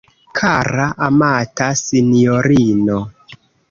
[0.37, 3.01] Kara, amata sinjorino!